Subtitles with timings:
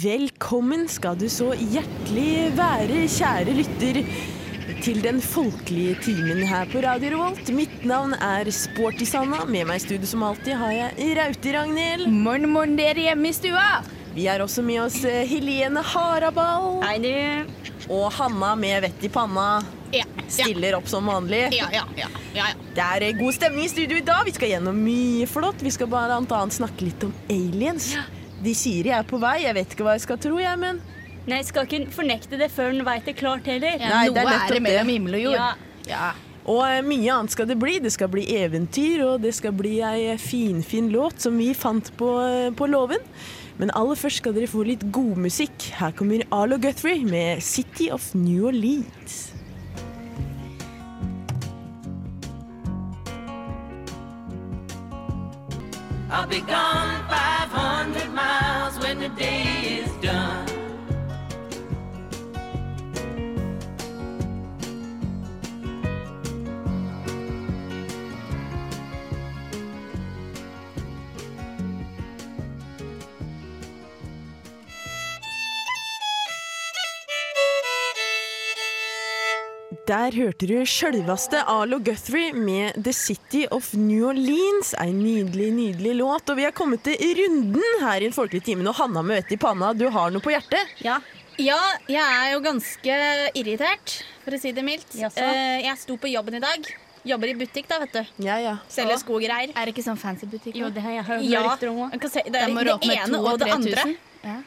[0.00, 3.96] Velkommen skal du så hjertelig være, kjære lytter,
[4.84, 7.50] til den folkelige timen her på Radio Revolt.
[7.52, 9.42] Mitt navn er Sporty Sanna.
[9.50, 12.06] Med meg i studio som alltid har jeg Rauti Ragnhild.
[12.14, 13.64] Morgen, morgen, dere hjemme i stua.
[14.14, 16.78] Vi har også med oss eh, Helene Haraball.
[16.86, 17.90] Hei, du.
[17.90, 19.48] Og Hanna med vett i panna.
[19.92, 21.48] Ja, Stiller opp som vanlig.
[21.58, 22.06] ja, ja, ja,
[22.38, 22.70] ja, ja.
[22.78, 24.24] Det er eh, god stemning i studio i dag.
[24.30, 25.60] Vi skal gjennom mye flott.
[25.66, 26.40] Vi skal bl.a.
[26.56, 27.90] snakke litt om aliens.
[28.40, 29.42] De sier jeg er på vei.
[29.44, 30.80] Jeg vet ikke hva jeg skal tro, jeg, men
[31.28, 33.76] Nei, skal ikke fornekte det før en veit det klart heller.
[33.76, 35.38] Ja, Nei, det er nettopp det mellom himmel og jord.
[35.38, 35.50] Ja.
[35.90, 36.06] Ja.
[36.48, 37.76] Og eh, mye annet skal det bli.
[37.84, 41.92] Det skal bli eventyr, og det skal bli ei finfin fin låt som vi fant
[42.00, 43.04] på, eh, på låven.
[43.60, 45.68] Men aller først skal dere få litt god musikk.
[45.76, 49.28] Her kommer Arlo Guthrie med 'City of New Orleans'.
[56.10, 56.79] I'll be gone 500 miles when
[59.16, 59.49] the day
[79.90, 84.70] Der hørte du sjølveste Arlo Guthrie med 'The City of New Orleans'.
[84.78, 86.30] Ei nydelig, nydelig låt.
[86.30, 88.68] Og vi har kommet til runden her i en folkelig time.
[88.70, 90.76] Og Hanna med vettet i panna, du har noe på hjertet?
[90.86, 91.00] Ja.
[91.42, 91.58] ja,
[91.90, 93.00] jeg er jo ganske
[93.34, 94.94] irritert, for å si det mildt.
[94.94, 95.26] Jaså?
[95.26, 96.70] Eh, jeg sto på jobben i dag.
[97.10, 98.14] Jobber i butikk, da, vet du.
[98.28, 98.54] Ja, ja.
[98.70, 99.50] Selger sko og greier.
[99.56, 100.54] Er det ikke sånn fancy butikk?
[100.54, 101.98] Jo, det har jeg hørt Ja, rykter om òg.
[101.98, 103.90] det, det er det ene og det andre.
[104.22, 104.38] Ja.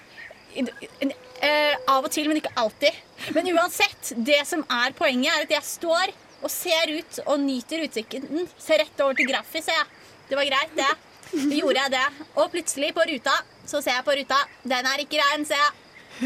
[1.43, 2.99] Eh, av og til, men ikke alltid.
[3.35, 7.83] Men uansett, det som er poenget, er at jeg står og ser ut og nyter
[7.87, 8.45] utsikten.
[8.59, 9.89] Ser rett over til Graffi, ser jeg.
[10.29, 10.91] Det var greit, det.
[11.33, 12.05] Så gjorde jeg det.
[12.39, 13.35] Og plutselig, på ruta,
[13.67, 14.39] så ser jeg på ruta.
[14.63, 15.79] Den er ikke rein, ser jeg.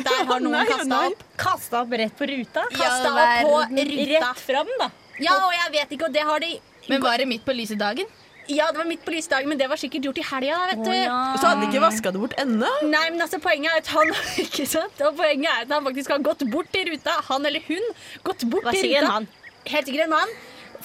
[0.03, 1.25] Der har noen kasta opp.
[1.39, 2.65] Kasta opp rett på ruta.
[2.75, 4.07] Kasta opp på ruta.
[4.13, 4.89] Rett fram, da.
[5.23, 6.51] Ja, og jeg vet ikke, og det har de
[6.87, 8.05] Men var det midt på lyse dagen?
[8.49, 10.91] Ja, det var midt på lysdagen, men det var sikkert gjort i helga, vet du.
[10.91, 12.69] Og så hadde de ikke vaska det bort ennå?
[12.87, 14.13] Nei, men altså poenget er at han
[14.45, 15.01] Ikke sant?
[15.07, 17.17] Og poenget er at han faktisk har gått bort i ruta.
[17.31, 17.89] Han eller hun
[18.23, 19.11] gått bort i ruta.
[19.17, 19.27] han.
[19.67, 20.31] Helt sikkert en mann.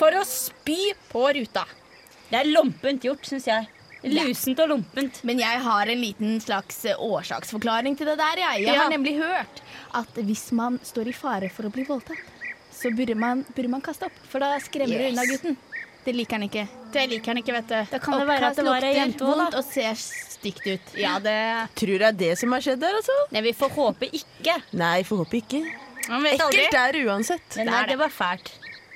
[0.00, 0.80] For å spy
[1.12, 1.62] på ruta.
[2.32, 3.68] Det er lompent gjort, syns jeg.
[4.02, 5.20] Lusent og lompent.
[5.28, 8.40] Men jeg har en liten slags eh, årsaksforklaring til det der.
[8.42, 8.80] Jeg, jeg Ja.
[8.82, 9.60] har nemlig hørt
[9.94, 12.18] at hvis man står i fare for å bli voldtatt,
[12.74, 14.16] så burde man, burde man kaste opp.
[14.32, 15.12] For da skremmer du Yes.
[15.12, 15.56] unna gutten.
[16.04, 16.64] Det liker han ikke.
[16.92, 17.76] Det liker han ikke, vet du.
[17.92, 20.90] Da kan det være at det var ei jente vondt og ser stygt ut.
[20.98, 21.36] Ja, det
[21.78, 23.14] Tror det er det som har skjedd der, altså?
[23.34, 24.56] Nei, vi får håpe ikke.
[24.82, 25.62] Nei, får håpe ikke.
[26.08, 26.66] Man vet aldri.
[26.66, 27.56] Ekkelt er uansett.
[27.60, 27.98] Men nei, det.
[28.00, 28.50] var fælt.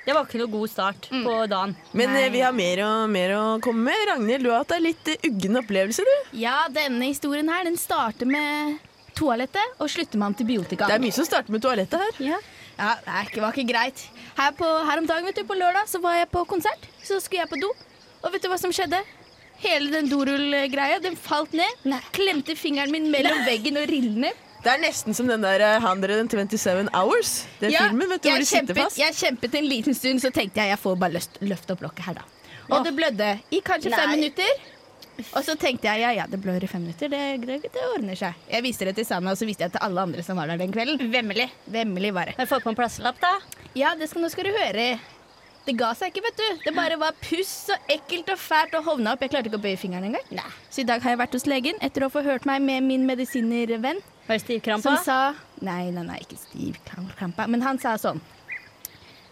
[0.07, 1.73] Det var ikke noe god start på dagen.
[1.99, 2.25] Men Nei.
[2.27, 4.03] eh, vi har mer og mer å komme med.
[4.11, 6.37] Ragnhild, du har hatt ei litt eh, uggen opplevelse, du.
[6.43, 8.77] Ja, denne historien her, den starter med
[9.19, 10.87] toalettet og slutter med antibiotika.
[10.91, 12.21] Det er mye som starter med toalettet her.
[12.35, 12.39] Ja.
[12.79, 14.03] Ja, det er ikke- var ikke greit.
[14.37, 16.83] Her, på, her om dagen, vet du, på lørdag, så var jeg på konsert.
[17.03, 17.71] Så skulle jeg på do.
[18.23, 19.01] Og vet du hva som skjedde?
[19.59, 21.95] Hele den dorullgreia, den falt ned.
[22.13, 24.33] Klemte fingeren min mellom veggen og rillene.
[24.63, 27.47] Det er nesten som den der eh, 127 Hours.
[27.61, 28.99] Den Ja, filmen, vet du, hvor de sitter kjempet, fast.
[28.99, 32.05] jeg kjempet en liten stund, så tenkte jeg jeg får bare løft, løfte opp lokket
[32.05, 32.23] her, da.
[32.69, 34.17] Og det blødde i kanskje fem Nei.
[34.17, 34.49] minutter.
[35.33, 37.09] Og så tenkte jeg ja, ja, det blør i fem minutter.
[37.13, 38.37] Det, det, det ordner seg.
[38.53, 40.61] Jeg viste det til Sanna, og så viste jeg til alle andre som var der
[40.61, 41.01] den kvelden.
[41.13, 41.49] Vemmelig.
[41.73, 42.37] Vemmelig var det.
[42.39, 43.35] Har du fått på en plasselapp, da?
[43.77, 44.89] Ja, det skal, nå skal du høre.
[45.67, 46.61] Det ga seg ikke, vet du.
[46.69, 49.25] Det bare var puss og ekkelt og fælt og hovna opp.
[49.25, 50.45] Jeg klarte ikke å bøye fingeren engang.
[50.71, 53.07] Så i dag har jeg vært hos legen etter å få hørt meg med min
[53.09, 53.99] medisinervenn,
[54.29, 54.83] Var det stivkrampa?
[54.85, 55.19] som sa
[55.67, 57.49] Nei, nei, nei, ikke stivkrampa.
[57.51, 58.21] Men han sa sånn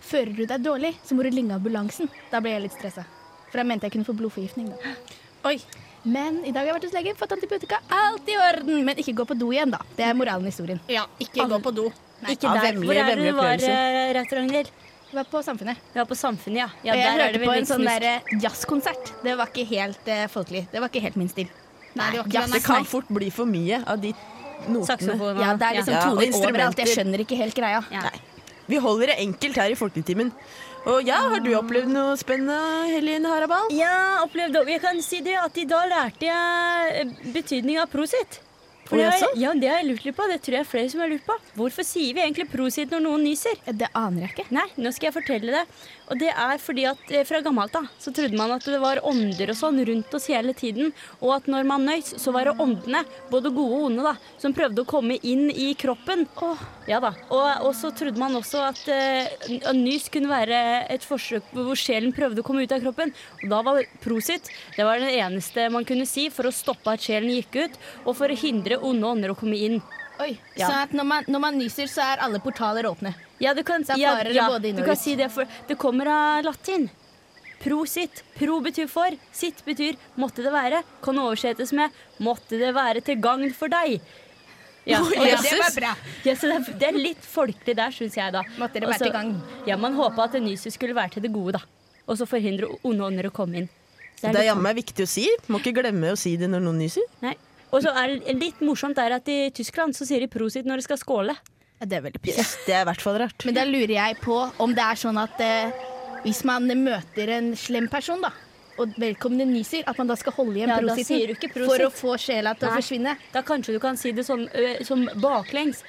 [0.05, 2.11] Fører du deg dårlig, så må du ringe ambulansen.
[2.33, 3.07] Da ble jeg litt stressa.
[3.49, 4.73] For da mente jeg kunne få blodforgiftning.
[4.75, 4.95] da.
[5.45, 5.59] Oi.
[6.05, 7.79] Men i dag har jeg vært hos legen, fått antibiotika.
[7.93, 8.81] Alt i orden.
[8.85, 9.81] Men ikke gå på do igjen, da.
[9.97, 10.81] Det er moralen i historien.
[10.93, 11.87] Ja, ikke gå på do.
[12.25, 12.73] Ikke Ja, der.
[12.73, 14.71] vemmelig, Hvor er det du var, eh, Rett Ragnhild?
[15.15, 15.77] Jeg var på Samfunnet.
[15.93, 16.69] Du var på Samfunnet, ja.
[16.83, 19.13] ja og jeg der er hørte det på en sånn der jazzkonsert.
[19.23, 20.67] Det var ikke helt uh, folkelig.
[20.73, 21.49] Det var ikke helt min stil.
[21.95, 24.13] Nei, det var ikke Ja, det kan fort bli for mye av de
[24.69, 25.15] notene.
[25.39, 26.51] Ja, det er liksom Ja, toner instrumenter.
[26.51, 26.79] overalt.
[26.79, 27.85] Jeg skjønner ikke helt greia.
[27.93, 28.01] Ja.
[28.09, 28.21] Nei.
[28.67, 30.33] Vi holder det enkelt her i Folkeligtimen.
[30.85, 32.57] Og ja, har du opplevd noe spennende,
[32.93, 33.71] Helene Harabal?
[33.73, 38.43] Ja, opplevd Jeg kan si det at i dag lærte jeg betydning av prosit.
[38.85, 40.27] For det, har- ja, det har jeg lurt litt på.
[40.29, 41.37] Det tror jeg flere som har lurt på.
[41.57, 43.57] Hvorfor sier vi egentlig prosit når noen nyser?
[43.73, 44.47] Det aner jeg ikke.
[44.53, 45.65] Nei, nå skal jeg fortelle det.
[46.13, 49.01] Og det er fordi at eh, fra gammelt da, så trodde man at det var
[49.09, 50.93] ånder og sånn rundt oss hele tiden.
[51.23, 53.01] Og at når man nøys, så var det åndene,
[53.33, 56.27] både gode og onde, da, som prøvde å komme inn i kroppen.
[56.91, 57.15] Ja da.
[57.33, 60.59] Og, og så trodde man også at uh, nys kunne være
[60.93, 63.15] et forsøk hvor sjelen prøvde å komme ut av kroppen.
[63.41, 67.01] Og da var prosit det var det eneste man kunne si for å stoppe at
[67.09, 69.79] sjelen gikk ut, og for å hindre onde ånder å komme inn.
[70.23, 70.69] Oi, Ja.
[70.69, 73.15] Sånn at når man, når man nyser, så er alle portaler åpne.
[73.43, 76.87] Ja, du kan, ja, ja, du kan si det, for det kommer av latin.
[77.65, 78.23] Pro sitt.
[78.37, 80.83] Pro betyr for, sitt betyr måtte det være.
[81.03, 81.91] Kan oversettes med
[82.23, 84.01] måtte det være til gagn for deg.
[84.85, 85.95] Ja, og Ja, ja, det var bra.
[86.25, 88.43] ja, så det, er, det er litt folkelig der, syns jeg, da.
[88.61, 89.33] Måtte det være Også, til gagn.
[89.67, 91.63] Ja, man håpa at nyset skulle være til det gode, da.
[92.07, 93.71] Og så forhindre onde ånder å komme inn.
[94.21, 95.25] Det er er jammen viktig å si.
[95.49, 97.05] Må ikke glemme å si det når noen nyser.
[97.25, 97.35] Nei.
[97.75, 100.81] Og så er det litt morsomt er at i Tyskland så sier de prosit når
[100.81, 101.35] de skal skåle.
[101.81, 102.39] Ja, det er veldig piss.
[102.39, 103.45] Yes, det er i hvert fall rart.
[103.49, 105.75] Men da lurer jeg på om det er sånn at eh,
[106.25, 108.31] hvis man møter en slem person, da,
[108.79, 111.69] og vedkommende nyser, at man da skal holde igjen Ja, prositen prosit.
[111.69, 113.17] for å få sjela til å forsvinne.
[113.35, 115.83] Da kanskje du kan si det sånn ø, som baklengs.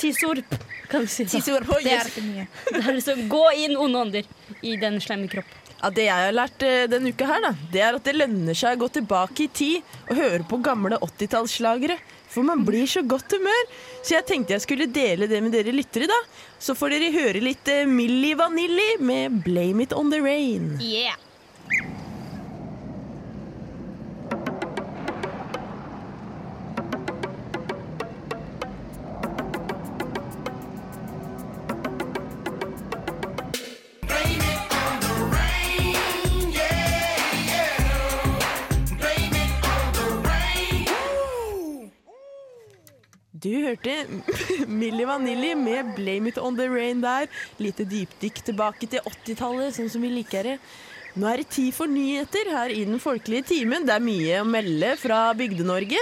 [0.00, 0.54] Tisorp,
[0.88, 1.26] kan du si.
[1.28, 1.38] Da.
[1.84, 2.46] Det er ikke mye.
[2.72, 4.30] Det er liksom gå inn, onde ånder,
[4.64, 5.50] i den slemme kropp.
[5.82, 8.54] Ja, det jeg har lært eh, denne uka her, da, det er at det lønner
[8.54, 11.96] seg å gå tilbake i tid og høre på gamle 80-tallsslagere.
[12.32, 13.66] For man blir så godt humør.
[14.00, 16.20] Så jeg tenkte jeg skulle dele det med dere lyttere, da.
[16.62, 20.78] Så får dere høre litt eh, Milli Vanilli med 'Blame It On The Rain'.
[20.78, 21.18] Yeah.
[43.72, 43.96] Hørte
[44.80, 47.28] Milli Vanilli med 'Blame It On The Rain' der.
[47.58, 50.56] Lite dypdykk tilbake til 80-tallet, sånn som vi liker det.
[51.12, 53.84] Nå er det tid for nyheter her i den folkelige timen.
[53.84, 56.00] Det er mye å melde fra Bygde-Norge.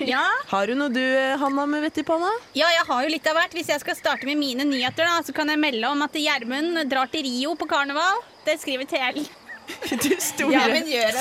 [0.00, 0.24] Ja.
[0.48, 2.30] Har du noe du, eh, Hanna, med vett i panna?
[2.56, 3.52] ja, jeg har jo litt av hvert.
[3.52, 6.88] Hvis jeg skal starte med mine nyheter, da, så kan jeg melde om at Gjermund
[6.88, 8.24] drar til Rio på karneval.
[8.46, 9.22] Det skriver TL.
[10.04, 10.62] Du store.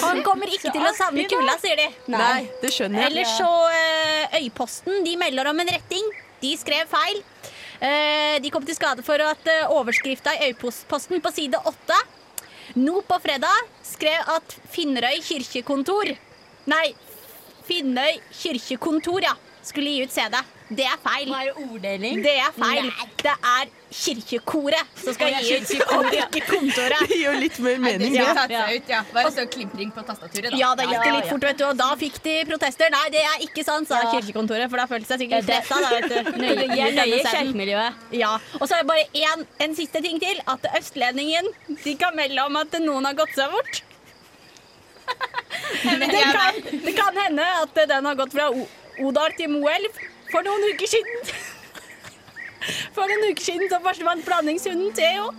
[0.04, 1.88] Han kommer ikke til å savne kulda, sier de.
[2.12, 3.12] Nei, det skjønner jeg.
[3.12, 6.10] Ellers så eh, Øyposten de melder om en retting.
[6.44, 7.22] De skrev feil.
[7.84, 11.98] Eh, de kom til skade for at uh, overskrifta i Øyposten på side åtte
[12.80, 16.14] nå på fredag skrev at Finnrøy kirkekontor
[16.72, 16.94] Nei,
[17.68, 19.34] Finnøy kirkekontor, ja.
[19.64, 20.36] Skulle gi ut CD.
[20.74, 21.30] Det er feil.
[21.30, 22.20] Hva er det orddeling?
[22.24, 22.88] Det er feil.
[23.22, 27.04] Det er kirkekoret som skal gi ut og ikke kontoret.
[27.12, 28.16] Det gir litt mer mening.
[28.18, 28.34] Ja.
[28.50, 28.62] det.
[28.74, 29.02] ut, ja.
[29.14, 30.60] Bare så klimpring på tastaturet, da.
[30.60, 32.92] Ja, det gikk det litt fort, vet du, og da fikk de protester.
[32.96, 35.80] Nei, det er ikke sant, sa kirkekontoret, for da følte de seg sikkert stressa.
[35.86, 36.34] Da, vet du.
[36.44, 37.66] Nøye, nøye i sæden.
[38.18, 40.42] Ja, Og så er det bare en, en siste ting til.
[40.50, 41.52] At Østlendingen
[41.84, 43.84] de kan melde om at noen har gått seg bort.
[45.84, 46.56] Det kan,
[46.86, 48.70] det kan hende at den har gått fra O-
[49.02, 49.98] Odal til Moelv
[50.32, 51.34] for noen uker siden.
[52.96, 55.32] For noen uker siden så forsvant blandingshunden Theo.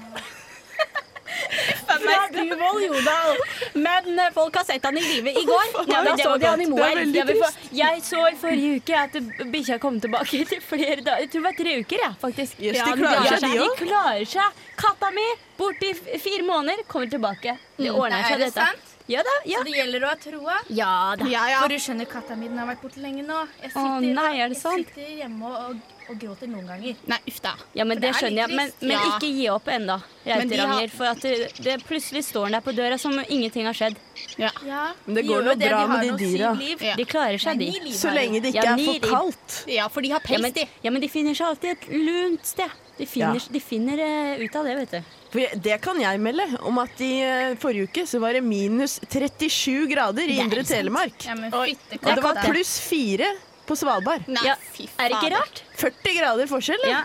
[1.89, 3.39] Fra Duvoll Jodal.
[3.75, 5.71] Men eh, folk har sett han i live i går.
[5.89, 6.67] Ja, da så de han i.
[6.69, 7.15] Moelv.
[7.17, 7.49] Jeg,
[7.81, 9.17] jeg så i forrige uke at
[9.55, 11.25] bikkja kom tilbake til flere dager.
[11.25, 12.61] Jeg tror det var tre uker, ja, faktisk.
[12.61, 14.65] Yes, Ja, de klarer seg, de de klarer seg.
[14.85, 15.27] Katta mi,
[15.61, 17.57] borte i fire måneder, kommer tilbake.
[17.81, 18.94] Det ordner Er seg, det dette.
[19.07, 19.33] Ja da.
[19.45, 19.59] ja.
[19.59, 20.55] Så det gjelder å ha troa.
[20.73, 21.27] Ja da.
[21.29, 21.59] Ja, ja.
[21.61, 23.43] For du skjønner, katta mi den har vært borte lenge nå.
[23.61, 24.79] Jeg sitter, nei, er det sant?
[24.81, 26.97] Jeg sitter hjemme og, og gråter noen ganger.
[27.13, 27.53] Nei, uff da.
[27.77, 28.57] Ja, men For det det er skjønner jeg.
[28.57, 29.03] Men, men Ja.
[29.13, 31.35] ikke gi opp ennå, Men har- For at det,
[31.67, 33.97] det plutselig står han der på døra som om ingenting har skjedd.
[34.39, 34.51] Ja.
[34.65, 36.55] Ja, Men det går jo bra de med de dyra.
[36.97, 37.93] De klarer seg, de.
[37.93, 39.59] Så lenge det Ja, ikke er for kaldt.
[39.69, 40.65] Ja, for de har Ja pels, de.
[40.83, 42.71] ja, men de finner seg alltid et lunt sted.
[42.97, 43.53] De finner, Ja.
[43.53, 45.03] de finner uh, ut av det, vet du.
[45.35, 49.01] For det kan jeg melde, om at i eh, forrige uke så var det minus
[49.03, 51.27] 37 grader i Indre Telemark.
[51.27, 53.33] Ja, men fytte Og det var pluss fire
[53.67, 54.29] på Svalbard.
[54.31, 55.63] Nei, Ja, fy Er det ikke rart?
[55.81, 56.87] 40 grader forskjell.
[56.87, 57.03] Ja,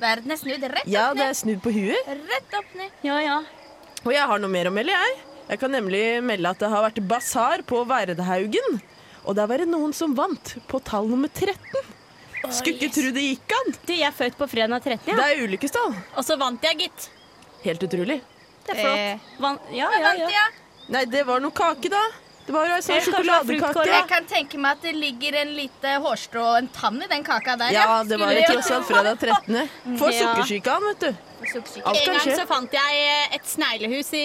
[0.00, 0.92] Verden er snudd rett opp ned.
[0.92, 2.08] Ja, det er snudd på huet.
[2.32, 2.96] Rett opp ned.
[3.04, 3.20] ja.
[3.24, 3.38] ja.
[4.06, 5.16] Og jeg har noe mer å melde, jeg.
[5.50, 8.80] Jeg kan nemlig melde at det har vært basar på Verdhaugen.
[9.26, 11.60] Og der var det noen som vant på tall nummer 13.
[12.54, 13.74] Skulle ikke tro det gikk an.
[13.82, 15.10] Du, jeg er født på fredag 13.
[15.10, 15.16] Ja.
[15.18, 15.96] Det er ulykkestall.
[16.14, 17.08] Og så vant jeg, gitt.
[17.66, 18.20] Helt utrolig.
[18.66, 18.98] Det er flott.
[18.98, 20.46] Eh, Van ja, ja, ja.
[20.94, 22.04] Nei, det var noe kake, da.
[22.46, 23.86] Det var ei sånn Eh, sjokoladekake.
[23.90, 27.24] Jeg kan tenke meg at det ligger en lite hårstrå og en tann i den
[27.26, 27.72] kaka der.
[27.74, 29.68] Ja, det var jo tross alt fredag 13.
[29.98, 31.10] For sukkersyke sukkersyke den, vet du.
[31.86, 34.24] En gang så fant jeg et sneglehus i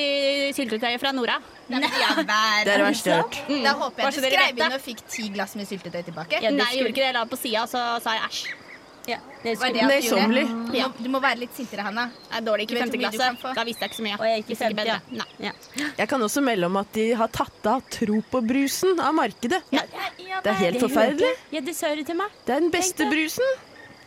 [0.53, 1.39] syltetøyet fra Nora.
[1.71, 3.38] Det er det verste jeg har hørt.
[3.63, 6.41] Da håper jeg du skrev inn og fikk ti glass med syltetøy tilbake.
[6.41, 7.10] Nei, jeg gjorde ikke det.
[7.10, 8.61] Jeg la det på sida, og så sa jeg æsj.
[9.10, 9.88] Ja, det Var det du?
[9.89, 10.43] Møysommelig.
[10.48, 12.03] Må- Du må være litt sintere, Hanna.
[12.29, 13.55] Jeg er dårlig ikke i femte klasse.
[13.55, 14.20] Da visste jeg ikke så mye.
[14.20, 15.00] Og jeg gikk i femte, ja.
[15.10, 15.25] Nei.
[15.39, 15.51] ja.
[15.98, 19.63] Jeg kan også melde om at de har tatt av Tropobrusen av markedet.
[19.72, 21.34] Det er helt forferdelig.
[21.51, 22.29] Ja, sa det til meg.
[22.46, 23.58] Det er den beste brusen.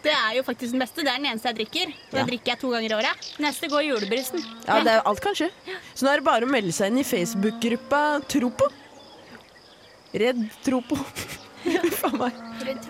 [0.04, 0.96] Det er jo faktisk den beste.
[1.02, 1.94] Det er den eneste jeg drikker.
[2.10, 2.24] For Ja.
[2.24, 3.30] Drikker jeg to ganger i året.
[3.40, 4.44] Neste går julebrusen.
[4.68, 5.50] Ja, det er, alt kan skje.
[5.94, 8.68] Så nå er det bare å melde seg inn i Facebook-gruppa Tropo.
[10.14, 10.96] Redd Tropo.
[12.00, 12.40] Faen meg.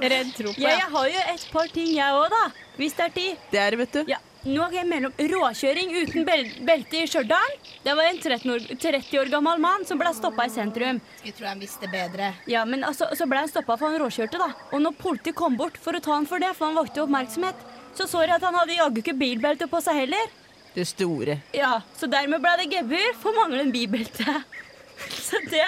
[0.03, 0.77] Redd tro på, Ja, ja.
[0.83, 2.45] jeg har jo et par ting, jeg òg, da.
[2.79, 3.43] Hvis det er tid.
[3.53, 4.01] Det er det, vet du.
[4.11, 7.55] Ja, nå er jeg mellom råkjøring uten bel belte i Stjørdal.
[7.85, 10.99] Det var en 13 år, 30 år gammel mann som ble stoppa i sentrum.
[11.21, 12.33] Skulle tro han visste bedre.
[12.51, 14.51] Ja, men altså, Så ble han stoppa for han råkjørte, da.
[14.75, 17.63] Og når politiet kom bort for å ta han for det, for han vakte oppmerksomhet,
[17.95, 20.33] så så jeg at han hadde jaggu ikke bilbelte på seg heller.
[20.75, 21.39] Det store.
[21.55, 24.41] Ja, Så dermed ble det gebyr for manglende bilbelte.
[25.25, 25.65] Så det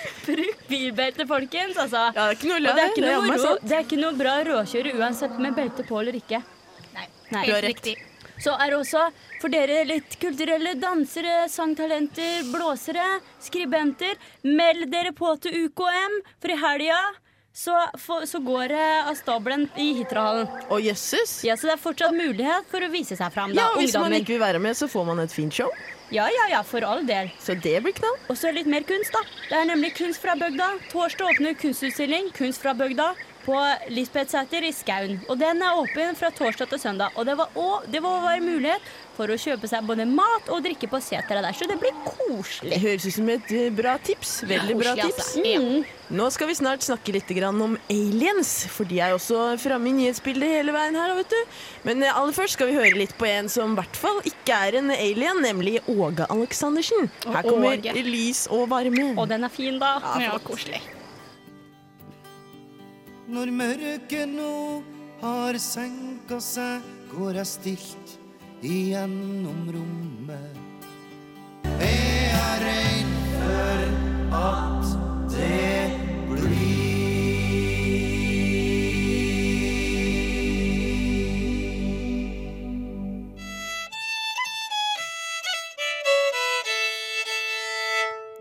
[0.26, 2.06] Bruk bilbelte, folkens, altså.
[2.14, 3.66] Ja, det er ikke noe å det er, Det er noe sant.
[3.66, 6.40] det er ikke noe bra råkjøre uansett med belte på eller ikke.
[6.94, 7.44] Nei, Nei.
[7.48, 7.96] Helt riktig.
[8.40, 9.02] Så er det også
[9.40, 14.16] for dere litt kulturelle dansere, sangtalenter, blåsere, skribenter.
[14.48, 17.00] Meld dere på til UKM, for i helga
[17.60, 20.48] så, for, så går det av stabelen i Hitrahallen.
[20.72, 21.40] Å, jøsses.
[21.44, 23.74] Ja, så det er fortsatt mulighet for å vise seg fram, Ja, da.
[23.74, 25.68] og hvis man ikke vil være med, så får man et fint show.
[26.10, 27.28] Ja, ja, ja, for all del.
[27.38, 28.16] Så det blir knall.
[28.32, 29.20] Og så litt mer kunst, da.
[29.50, 30.70] Det er nemlig Kunst fra bygda.
[30.90, 33.12] Torsdag åpner kunstutstilling Kunst fra bygda
[33.44, 33.56] på
[33.92, 35.18] Lisbethsæter i Skaun.
[35.28, 37.16] Og den er åpen fra torsdag til søndag.
[37.16, 40.62] Og det var også det var være mulighet for å kjøpe seg både mat og
[40.64, 41.56] drikke på seteret der.
[41.56, 42.72] Så det blir koselig.
[42.74, 44.34] Det høres ut som et eh, bra tips.
[44.48, 45.32] Veldig bra tips.
[45.36, 45.64] altså.
[45.64, 45.88] Mm.
[46.20, 50.56] Nå skal vi snart snakke litt om aliens, for de er også framme i nyhetsbildet
[50.56, 51.14] hele veien her.
[51.18, 51.58] vet du.
[51.86, 54.62] Men eh, aller først skal vi høre litt på en som i hvert fall ikke
[54.68, 57.10] er en alien, nemlig Åge Aleksandersen.
[57.26, 59.12] Her kommer lys og varme.
[59.16, 59.98] Og den er fin, da.
[60.20, 60.82] Ja, koselig.
[63.30, 64.82] Når mørket nå
[65.20, 66.82] har senka seg,
[67.12, 68.14] går jeg stilt
[68.66, 70.58] igjennom rommet.
[71.62, 73.84] Jeg er redd for
[74.40, 74.90] at
[75.30, 75.79] det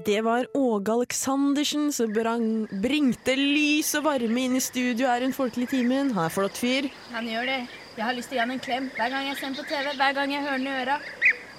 [0.10, 2.46] Det var Åge Aleksandersen som brang,
[2.82, 6.10] bringte lys og varme inn i studio her en folkelig timen.
[6.16, 6.88] Han er flott fyr.
[7.13, 7.58] Han gjør det.
[8.00, 9.66] Jeg har lyst til å gi han en klem hver gang jeg ser ham på
[9.70, 9.92] TV.
[10.00, 10.96] Hver gang jeg hører han i øra.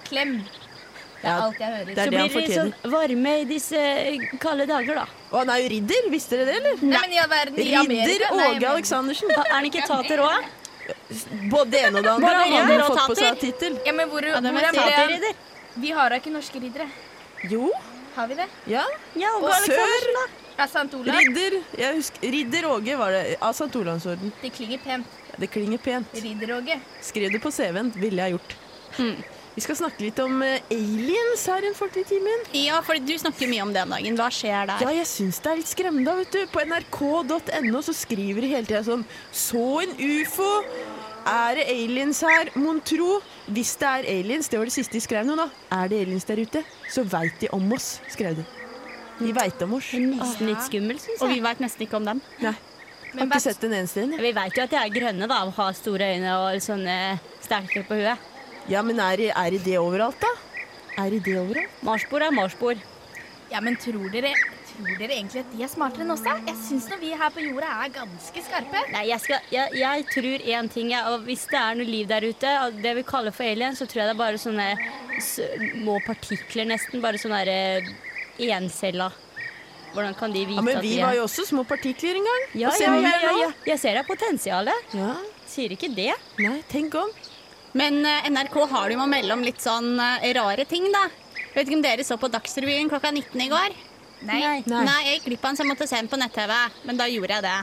[0.09, 0.33] Klem.
[0.41, 1.85] Det er Ja, alt jeg hører.
[1.85, 5.05] det er Så det han blir det sånn varme i disse eh, kalde dager, da.
[5.31, 6.83] Og han er jo ridder, visste dere det, eller?
[6.91, 9.31] Nei, men i all verden, i Ridder Amerika- Åge Aleksandersen.
[9.37, 10.51] Er han ikke tater òg?
[11.55, 12.35] Både det ene og det andre.
[12.35, 13.79] Både Han har fått på seg tittel.
[13.87, 15.39] Ja, men hvor, Ja, hvor er tater?
[15.77, 16.89] Vi har da ikke norske riddere.
[17.49, 17.71] Jo,
[18.15, 18.47] Har vi det?
[18.67, 18.85] ja.
[19.15, 20.07] Ja, Og sør.
[20.59, 20.95] Ja, St.
[20.95, 21.15] Olav.
[21.17, 23.37] Ridder jeg husker, Ridder Åge var det.
[23.41, 23.71] Av St.
[23.81, 24.33] Olavsorden.
[24.43, 25.07] Det klinger pent.
[25.31, 26.13] Ja, Det klinger pent.
[26.13, 26.81] Ridder-Åge.
[27.01, 28.57] Skrev det på CV-en, ville jeg gjort.
[29.55, 32.45] Vi skal snakke litt om eh, aliens her en fortid timen.
[32.55, 34.17] Ja, for du snakker mye om det om dagen.
[34.19, 34.85] Hva skjer der?
[34.85, 36.15] Ja, jeg syns det er litt skremmende.
[36.21, 36.45] vet du.
[36.53, 39.03] På nrk.no så skriver de hele tida sånn
[39.33, 40.51] Så en ufo!
[41.31, 43.19] Er det aliens her, mon tro?
[43.53, 45.49] Hvis det er aliens, det var det siste de skrev nå, da.
[45.77, 48.45] Er det aliens der ute, så veit de om oss, skrev de.
[49.21, 49.93] De veit om oss.
[49.95, 52.21] Nesten litt skummel, syns Og vi vet nesten ikke om dem.
[52.41, 52.55] Nei.
[53.11, 54.15] Har ikke sett en eneste en.
[54.23, 56.95] Vi veit jo at de er grønne, da, og har store øyne og sånne
[57.43, 58.19] sterke på huet.
[58.71, 60.31] Ja, men er, det- er det det overalt, da?
[61.03, 61.83] Er det det overalt?
[61.83, 62.79] Marsbor er marsbor.
[63.51, 64.31] Ja, men tror dere,
[64.85, 66.23] tror dere egentlig at de er smartere enn oss?
[66.27, 68.83] Jeg syns når vi her på jorda er ganske skarpe.
[68.95, 72.07] Nei, jeg, skal, jeg, jeg tror én ting, Ja, og hvis det er noe liv
[72.11, 74.69] der ute, og det vi kaller for alien, så tror jeg det er bare sånne
[75.25, 77.03] små partikler, nesten.
[77.05, 79.11] Bare sånne derre encella.
[79.91, 82.15] Hvordan kan de vite Ja, Men at vi de var er jo også små partikler
[82.21, 82.45] en gang.
[82.55, 83.51] ja, ja, ja, ja, ja.
[83.73, 84.95] Jeg ser det er potensialet.
[84.95, 85.17] Ja,
[85.51, 86.13] Sier ikke det.
[86.39, 87.11] Nei, tenk om.
[87.75, 90.87] Men eh, NRK har det jo med å melde om litt sånn eh, rare ting,
[90.95, 91.09] da.
[91.57, 93.75] Vet ikke om dere så på Dagsrevyen klokka 19 i går?
[94.23, 94.63] Nei.
[94.67, 94.83] Nei.
[94.85, 96.53] Nei, jeg gikk glipp av den, så jeg måtte se den på nett-TV.
[96.89, 97.59] Men da gjorde jeg det.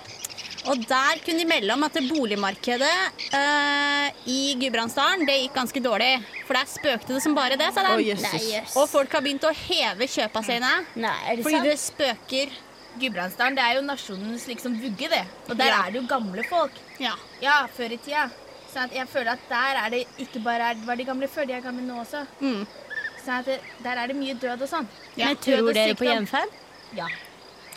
[0.68, 2.96] Og der kunne de melde om at det boligmarkedet
[3.32, 6.10] uh, i Gudbrandsdalen det gikk ganske dårlig.
[6.48, 7.94] For der spøkte det som bare det, sa de.
[7.94, 8.24] Oh.
[8.26, 8.64] Nei.
[8.74, 11.70] Og folk har begynt å heve kjøpa sine Nei, er det fordi sant?
[11.70, 12.58] det spøker.
[12.98, 15.24] Gudbrandsdalen det er jo nasjonens liksom vugge, det.
[15.48, 15.84] Og der Ja.
[15.86, 16.74] er det jo gamle folk.
[17.00, 17.14] Ja.
[17.40, 18.26] Ja, før i tida.
[18.74, 21.54] Så jeg føler at der er det ikke bare er, var de gamle før, de
[21.54, 22.26] er gamle nå også.
[22.42, 22.66] Mm.
[23.28, 24.86] Sånn at det, der er det mye død og sånn.
[25.20, 26.54] Men tror dere på gjenferd?
[26.96, 27.08] Ja.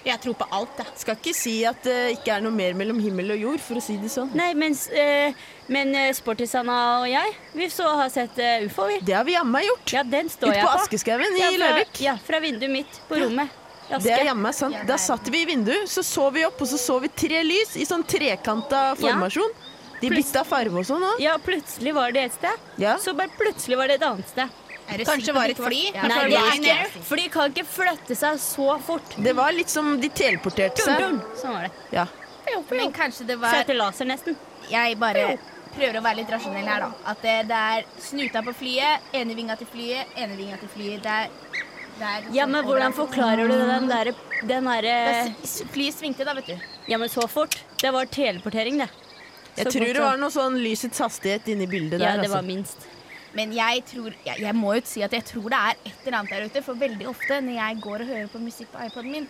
[0.01, 0.93] Jeg tror på alt, jeg.
[1.03, 3.83] Skal ikke si at det ikke er noe mer mellom himmel og jord, for å
[3.85, 4.31] si det sånn.
[4.39, 5.37] Nei, mens, eh,
[5.69, 9.01] men eh, Sportisana og jeg, vi så har sett uh, ufo, vi.
[9.05, 9.93] Det har vi jammen gjort.
[9.99, 10.85] Ja, den står Ut jeg på på.
[10.87, 12.01] Askeskauen i ja, Larvik.
[12.07, 13.59] Ja, fra vinduet mitt på rommet.
[13.91, 14.05] Aske.
[14.07, 14.79] Det er jammen sant.
[14.89, 17.75] Da satt vi i vinduet, så så vi opp, og så så vi tre lys
[17.77, 19.53] i sånn trekanta formasjon.
[20.01, 21.21] De bytta farge og sånn òg.
[21.21, 22.69] Ja, plutselig var det et sted.
[22.81, 22.97] Ja.
[23.03, 24.61] Så bare plutselig var det et annet sted.
[24.91, 25.81] Er det Kanskje var et det fly?
[25.95, 26.09] Ja.
[26.11, 27.03] Nei, det er ikke.
[27.07, 29.15] Fly kan ikke flytte seg så fort.
[29.23, 31.21] Det var litt som de teleporterte seg.
[31.41, 31.73] Sånn var det.
[31.95, 32.07] Ja.
[32.71, 34.37] Men kanskje det var Søte laser, nesten.
[34.71, 35.37] Jeg bare
[35.77, 36.89] prøver å være litt rasjonell her, da.
[37.13, 41.05] At det, det er snuta på flyet, ene vinga til flyet, ene vinga til flyet.
[41.07, 41.29] Det er
[42.01, 44.15] Det er Ja, men hvordan forklarer du den derre
[44.49, 45.35] den derre
[45.71, 46.57] Flyet svingte da, vet du.
[46.89, 47.59] Ja, men så fort.
[47.83, 48.89] Det var teleportering, det.
[49.57, 52.23] Jeg Så tror det var noe sånn lysets hastighet inni bildet Ja, der.
[52.23, 52.47] det var Altså.
[52.47, 52.87] minst.
[53.37, 56.19] Men jeg tror jeg, jeg må jo si at jeg tror det er et eller
[56.19, 56.63] annet der ute.
[56.67, 59.29] For veldig ofte når jeg går og hører på musikk på iPoden min,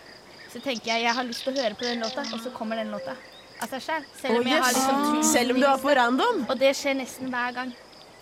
[0.51, 2.81] så tenker jeg jeg har lyst til å høre på den låta, og så kommer
[2.81, 3.13] den låta
[3.61, 4.09] av seg selv.
[4.19, 6.41] Selv om jeg har liksom tusen Selv om du er på random?
[6.49, 7.71] Og det skjer nesten hver gang.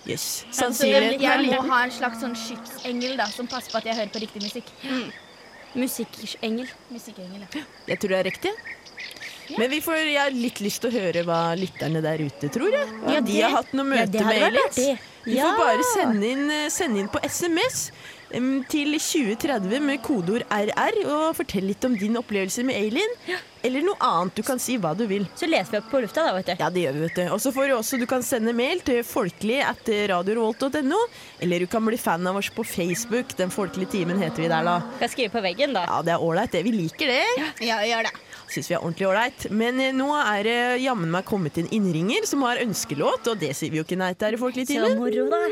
[0.07, 0.25] Yes.
[0.45, 3.87] Jeg, Sannsynligheten er jeg må ha en slags sånn skytsengel da, som passer på at
[3.89, 4.69] jeg hører på riktig musikk.
[5.79, 6.69] Musikkengel.
[6.89, 7.63] Musikkengel, ja.
[7.91, 8.53] Jeg tror det er riktig.
[9.57, 12.73] Men vi får, jeg har litt lyst til å høre hva lytterne der ute tror.
[12.75, 12.89] Jeg.
[13.09, 15.43] Ja, de det- har hatt noe ja, møte det hadde med vært Vi Ja.
[15.51, 17.91] får bare sende inn, eh, sende inn på SMS
[18.69, 23.15] til 2030 med kodeord RR og fortell litt om din opplevelse med alien.
[23.63, 24.35] Eller noe annet.
[24.35, 25.25] Du kan si hva du vil.
[25.35, 26.55] Så leser vi opp på lufta, da, vet du.
[26.61, 27.23] Ja, det gjør vi, vet du.
[27.33, 30.99] Og så får du også, du kan sende mail til folkelig etter radiorolt.no.
[31.41, 33.35] eller du kan bli fan av oss på Facebook.
[33.35, 34.77] Den folkelige timen heter vi der, da.
[35.01, 35.83] Skal skrive på veggen, da.
[35.89, 36.63] Ja, det er ålreit, det.
[36.63, 37.25] Vi liker det.
[37.65, 38.13] Ja, gjør det.
[38.49, 39.47] Syns vi er ordentlig ålreit.
[39.53, 43.53] Men eh, nå er det jammen meg kommet en innringer som har ønskelåt, og det
[43.57, 44.95] sier vi jo ikke nei til her i Folkelig Så time.
[44.97, 45.43] moro, da.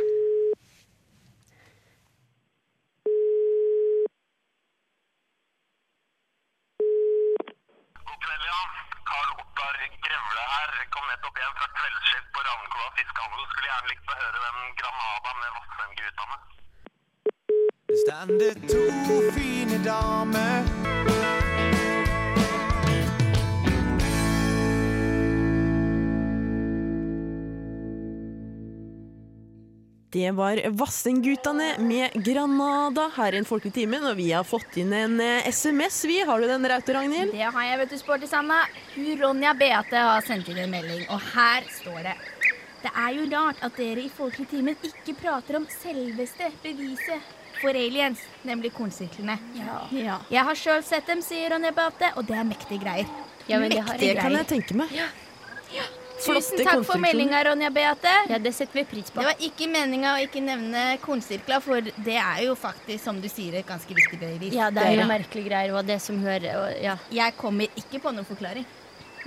[8.07, 8.59] God kveld, ja.
[9.11, 9.77] Karl Ottar
[30.09, 34.93] Det var Vassendgutane med Granada her i en Folkelig time, og vi har fått inn
[34.95, 36.21] en eh, SMS, vi.
[36.23, 37.33] Har du den, Raute Ragnhild?
[37.35, 38.61] Det har jeg, vet du, Sporty Sanna.
[38.93, 42.15] Hun Ronja Beate har sendt inn en melding, og her står det.
[42.85, 47.75] Det er jo rart at dere i Folkelig time ikke prater om selveste beviset for
[47.75, 49.35] aliens, nemlig kornsirklene.
[49.59, 50.21] Ja.
[50.31, 53.11] Jeg har sjøl sett dem, sier Ronja Beate, og det er mektige greier.
[53.51, 54.99] Ja, men det har Det kan jeg tenke meg.
[56.17, 58.13] Tusen takk for meldinga, Ronja Beate.
[58.31, 59.21] Ja, det setter vi pris på.
[59.21, 63.29] Det var ikke meninga å ikke nevne kornsirkler, for det er jo faktisk, som du
[63.31, 64.55] sier, et ganske viktig bevis.
[64.57, 66.97] Ja, det er jo merkelige greier, og det som hører og, ja.
[67.13, 68.65] Jeg kommer ikke på noen forklaring.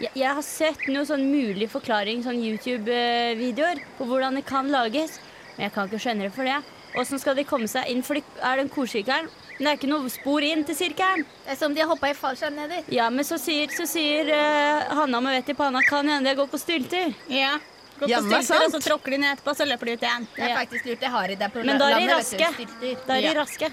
[0.01, 5.21] jeg, jeg har sett noen sånn mulig forklaring, sånn YouTube-videoer, på hvordan det kan lages.
[5.57, 6.59] Men jeg kan ikke skjønne det for det.
[6.99, 8.03] Åssen skal de komme seg inn?
[8.03, 9.31] For er den korsirkelen.
[9.61, 11.27] Men det er ikke noe spor inn til sirkelen.
[11.45, 12.79] Det er som de har hoppa i fallskjerm nedi.
[12.97, 16.39] Ja, men så sier, så sier uh, Hanna med vett i panna kan hende jeg
[16.41, 17.13] går på stylter.
[17.29, 17.59] ja.
[18.01, 20.25] Gå på Jammen stylter, og så tråkker de ned etterpå, så løper de ut igjen.
[20.33, 20.57] Det er Ja.
[20.57, 21.03] faktisk lurt.
[21.05, 22.97] Jeg har i det på Men da er de landet, vet du, raske.
[23.07, 23.35] Da er de Ja.
[23.43, 23.69] raske.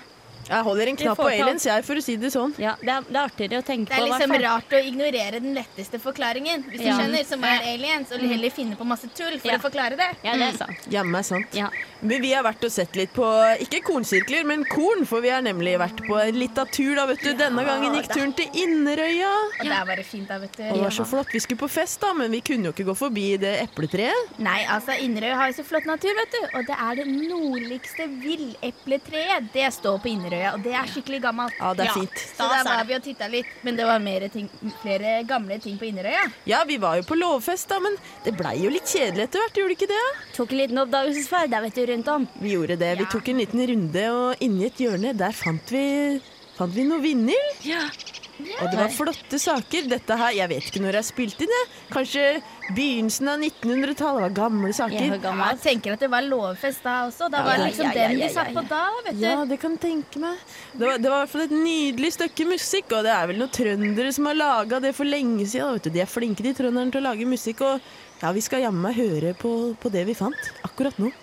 [0.48, 2.54] Jeg holder en knapp på aliens, jeg, for å si det sånn.
[2.58, 3.96] Ja, det er, det er artigere å tenke på.
[3.96, 4.14] Det er på.
[4.14, 4.44] liksom fall.
[4.48, 6.96] rart å ignorere den letteste forklaringen, hvis Ja.
[6.98, 9.58] du skjønner, som er aliens, og heller finne på masse tull for Ja.
[9.58, 10.10] å forklare det.
[10.24, 10.88] Ja, det er sant.
[10.90, 11.54] Jammen er sant.
[11.54, 11.70] Ja.
[12.02, 13.26] Men vi har vært og sett litt på,
[13.60, 17.20] ikke kornsirkler, men korn, for vi har nemlig vært på en lita tur da, vet
[17.22, 17.34] du.
[17.34, 19.34] Denne gangen gikk turen til Inderøya.
[19.60, 20.64] Og det var det fint da, vet du.
[20.64, 21.28] Og det var så flott.
[21.34, 24.38] Vi skulle på fest da, men vi kunne jo ikke gå forbi det epletreet.
[24.40, 26.58] Nei, altså, Inderøya har jo så flott natur, vet du.
[26.58, 29.52] Og det er det nordligste villepletreet.
[29.54, 31.54] Det står på Inderøya, og det er skikkelig gammelt.
[31.60, 31.94] Ja, det er Ja.
[31.94, 32.18] fint.
[32.38, 34.50] Så der var vi og titta litt, men det var ting,
[34.82, 36.32] flere gamle ting på Inderøya.
[36.46, 39.54] Ja, vi var jo på låvefest da, men det blei jo litt kjedelig etter hvert,
[39.56, 40.06] gjorde det ikke det?
[40.36, 42.28] Tok en liten oppdagelsesferd der, vet du, rundt om.
[42.42, 42.98] Vi gjorde det.
[43.00, 46.22] Vi tok en liten runde, og inni et hjørne, der fant vi,
[46.58, 47.52] fant vi noe vinyl.
[48.38, 49.88] Og det var flotte saker.
[49.92, 51.70] Dette her, jeg vet ikke når jeg spilte inn, jeg.
[51.94, 52.24] Kanskje
[52.76, 54.20] begynnelsen av 1900-tallet.
[54.20, 54.98] Det var gamle saker.
[54.98, 55.52] Jeg, gammel.
[55.54, 57.30] jeg tenker at det var lovfest da også.
[57.34, 59.26] Da var det liksom ja, ja, den de satt på da, vet du.
[59.26, 60.42] Ja, det kan tenke meg.
[60.74, 63.42] Det var, det var i hvert fall et nydelig stykke musikk, og det er vel
[63.42, 65.78] noen trøndere som har laga det for lenge siden.
[65.78, 65.94] Vet du.
[65.98, 68.98] De er flinke, de trønderne, til å lage musikk, og ja, vi skal jammen meg
[68.98, 71.14] høre på, på det vi fant akkurat nå.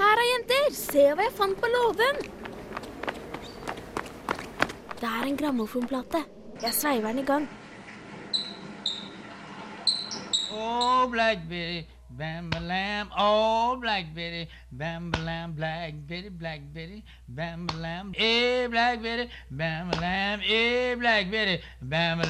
[0.00, 0.72] Her da, jenter.
[0.76, 2.24] Se hva jeg fant på låven.
[4.96, 6.24] Det er en grammofonplate.
[6.62, 7.48] Jeg sveiver den i gang.
[10.56, 11.84] Oh, Black Betty,
[12.16, 12.48] bam.
[13.18, 15.52] Oh, Black Betty, bam ba lam.
[15.54, 17.74] Black Betty, Black Betty, bam ba
[18.70, 20.38] Black Betty, bam ba
[20.96, 22.22] Black Betty, bam.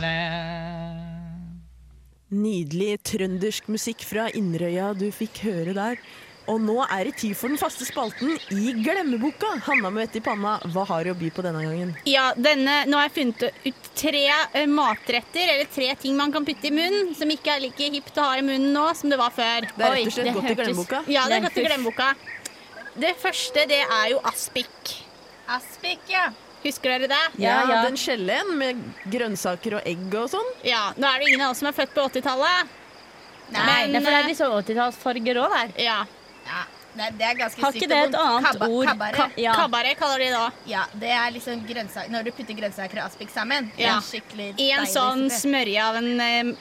[2.30, 6.00] Nydelig trøndersk musikk fra Inderøya du fikk høre der.
[6.46, 9.48] Og nå er det tid for den faste spalten i Glemmeboka.
[9.66, 11.90] Hanna med vett i panna, hva har du å by på denne gangen?
[12.06, 16.46] Ja, denne, Nå har jeg funnet ut tre eh, matretter, eller tre ting man kan
[16.46, 19.18] putte i munnen, som ikke er like hipt å ha i munnen nå som det
[19.18, 19.66] var før.
[19.72, 21.02] Det er rett og slett Oi, godt i Glemmeboka.
[21.10, 22.08] Ja, det er godt i glemmeboka.
[22.96, 24.94] Det første, det er jo aspik.
[25.52, 26.28] Aspik, ja.
[26.62, 27.24] Husker dere det?
[27.42, 27.82] Ja, Ja, ja.
[27.86, 28.80] Den skjellen med
[29.12, 30.48] grønnsaker og egg og sånn.
[30.66, 32.72] Ja, Nå er det ingen av oss som er født på 80-tallet.
[33.54, 35.74] Nei, det er for det er litt sånn 80-tallsfarger òg der.
[35.84, 35.98] Ja.
[36.46, 36.62] Ja,
[36.96, 38.86] det, det er ganske Har sykt ikke det et annet Kabba- ord?
[38.88, 39.16] Kabaret.
[39.18, 39.52] Ka ja.
[39.58, 40.44] Kabaret kaller de det da.
[40.70, 43.68] Ja, det er liksom grønnsak Når du putter grønnsaker og aspik sammen.
[43.76, 43.96] Ja.
[43.98, 45.40] en skikkelig I en deilig sånn suppe.
[45.42, 46.08] smørje av en,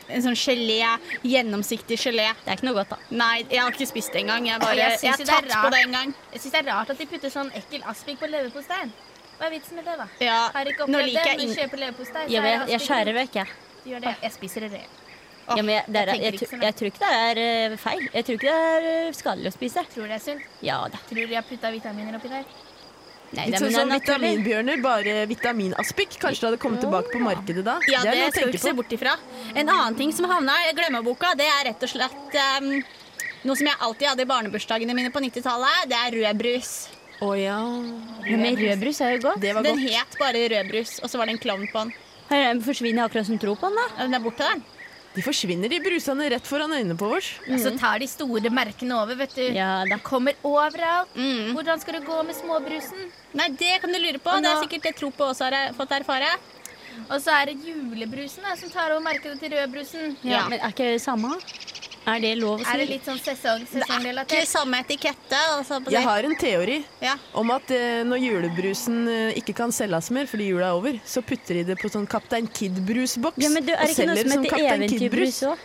[0.09, 0.81] en sånn gelé.
[1.23, 2.27] Gjennomsiktig gelé.
[2.43, 2.99] Det er ikke noe godt, da.
[3.23, 4.49] Nei, jeg har ikke spist det engang.
[4.49, 6.13] Jeg, bare, Jeg jeg, har tatt på det en gang.
[6.33, 8.91] Jeg syns det er rart at de putter sånn ekkel aspik på leverposteien.
[9.39, 10.05] Hva er vitsen med det, da?
[10.23, 11.31] Ja, Har ikke opplevd det.
[11.41, 13.55] du kjøper leverpostei, er jeg, jeg skjærer vekk, jeg.
[13.85, 14.13] Det.
[14.23, 15.04] Jeg spiser det røde.
[15.47, 18.05] Ja, men jeg, er, jeg jeg, jeg, tror- jeg tror ikke det er eh, feil.
[18.13, 19.83] Jeg tror ikke det er eh, skadelig å spise.
[19.93, 20.41] Tror det er sunt.
[20.65, 20.97] Ja da.
[21.09, 22.47] Tror du de har putta vitaminer oppi der.
[23.35, 26.17] Nei, Litt sånn som er vitaminbjørner, bare vitaminaspik.
[26.21, 27.77] Kanskje det hadde kommet tilbake på markedet da?
[27.91, 28.77] Ja, det, det skal vi ikke se på.
[28.81, 29.15] bort ifra.
[29.53, 32.69] En annen ting som havna i glemmeboka, det er rett og slett um,
[33.49, 35.89] noe som jeg alltid hadde i barnebursdagene mine på 90-tallet.
[35.91, 36.71] Det er rødbrus.
[37.25, 37.57] Å ja.
[37.65, 38.39] Rødbrus.
[38.45, 39.41] men rødbrus er jo godt.
[39.43, 39.91] Det var Den godt.
[39.97, 41.93] het bare rødbrus, og så var det en klovn på den.
[42.29, 43.85] Her er- forsvinner akkurat som tro på den, da.
[43.97, 44.63] Ja, Den er borte, den.
[45.15, 47.29] De forsvinner de brusene rett foran øynene på oss.
[47.63, 49.45] Så tar de store merkene over, vet du.
[49.55, 49.97] Ja da.
[50.03, 51.13] Kommer overalt.
[51.15, 51.53] Mm.
[51.55, 53.07] Hvordan skal det gå med småbrusen?
[53.35, 54.35] Nei, det kan du lure på.
[54.35, 54.43] Nå...
[54.43, 56.33] Det er sikkert det Tro på også har jeg fått erfare.
[57.09, 60.17] Og så er det julebrusen da, som tar over markedet til rødbrusen.
[60.23, 60.43] Ja, Ja.
[60.49, 61.31] Men er ikke det samme?
[62.05, 62.69] Er det lov å si?
[62.69, 65.39] Er det litt sånn sesong, Det er ikke samme etikette.
[65.57, 67.15] Altså på Jeg har en teori Ja.
[67.33, 71.23] om at eh, når julebrusen eh, ikke kan selges mer fordi jula er over, så
[71.25, 73.41] putter de det på sånn Kaptein Kid-brusboks.
[73.41, 75.41] Ja, men du, er det ikke noe som heter eventyrbrus Kid-brus.
[75.49, 75.57] òg?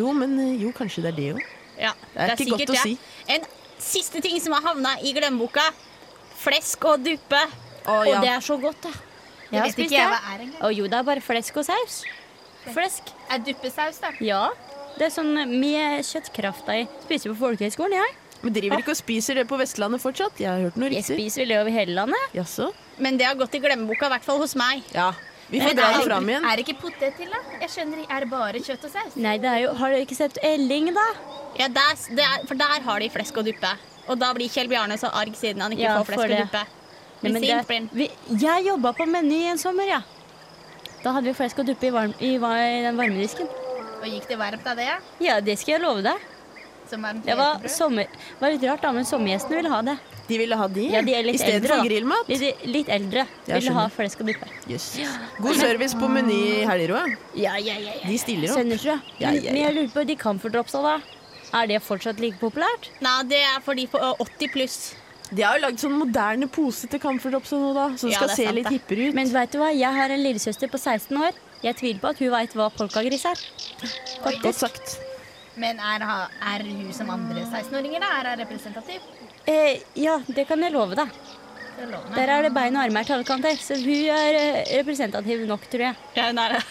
[0.00, 1.42] Jo, men eh, jo, kanskje det er det òg.
[1.82, 2.96] Ja, Det er ikke godt å si.
[3.28, 3.44] En
[3.82, 5.68] siste ting som har havna i glemmeboka.
[6.42, 7.44] Flesk og duppe.
[7.84, 8.20] Å Og ja.
[8.24, 8.92] det er så godt, da.
[9.52, 10.60] Jeg jeg vet ikke jeg hva er engang.
[10.64, 12.02] Å jo, det er bare flesk og saus.
[12.72, 13.10] Flesk.
[13.28, 14.12] Er duppesaus, da?
[14.24, 14.46] Ja.
[15.02, 16.82] Det er sånn med kjøttkrafta i.
[17.02, 18.12] Spiser på folkehøyskolen, jeg.
[18.44, 20.38] Men driver ikke og spiser det på Vestlandet fortsatt?
[20.38, 22.36] Jeg har hørt noe Jeg spiser vel det over hele landet.
[22.36, 22.68] Jaså?
[23.02, 24.84] Men det har gått i glemmeboka, i hvert fall hos meg.
[24.94, 25.08] Ja.
[25.50, 26.46] Vi får dra det fram igjen.
[26.46, 27.40] Er det ikke potet til, da?
[27.64, 28.04] Jeg skjønner.
[28.06, 29.16] Er det bare kjøtt og saus?
[29.26, 31.08] Nei, det er jo Har dere ikke sett Elling, da?
[31.58, 33.72] Ja, der, det er, for der har de flesk og duppe.
[34.06, 36.62] Og da blir Kjell Bjarne så arg siden han ikke Ja, får flesk og duppe.
[37.24, 38.38] Nei, men sint, det, blir han.
[38.46, 40.00] jeg jobba på Meny en sommer, ja.
[41.02, 43.50] Da hadde vi flesk og duppe i, varm, i, i den varmedisken.
[44.02, 44.90] Og gikk det varmt av det?
[45.22, 45.40] ja?
[45.40, 46.28] Det skal jeg love deg.
[46.92, 48.08] Det var, sommer,
[48.40, 49.94] var litt rart, da, men sommergjestene ville ha det.
[50.26, 52.28] De ville ha de, Ja, de er litt i stedet for grillmat.
[52.28, 53.24] Litt, litt eldre.
[53.46, 54.48] Ja, Ville ha flesk og duppe.
[54.68, 54.90] Yes.
[55.38, 56.92] God service på Meny i helger.
[57.38, 58.02] Ja, ja, ja, ja.
[58.04, 58.58] De stiller opp.
[58.60, 58.98] Søndersjø.
[59.22, 59.54] Ja, Men, ja, ja.
[59.54, 60.98] men jeg lurer på de Camphordropsa, da.
[61.62, 62.90] Er det fortsatt like populært?
[63.04, 64.76] Nei, det er for de på 80 pluss.
[65.32, 67.86] De har jo lagd sånn moderne pose til Comfort-Drops nå, da.
[67.96, 69.16] Så det Ja, skal se sant, litt hippere ut.
[69.16, 71.38] Men vet du hva, jeg har en lillesøster på 16 år.
[71.62, 73.42] Jeg tviler på at hun veit hva polkagris er.
[74.24, 74.96] Godt sagt.
[75.60, 78.08] Men er, er hun som andre 16-åringer, da?
[78.18, 79.04] Er hun representativ?
[79.46, 81.12] Eh, ja, det kan jeg love deg.
[81.76, 82.16] Det lover meg.
[82.18, 85.68] Der er det bein og armer til alle kanter, så hun er eh, representativ nok,
[85.70, 86.00] tror jeg.
[86.18, 86.62] Ja, hun er det.